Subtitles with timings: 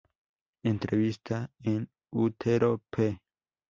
[0.63, 3.21] Entrevista en Utero.pe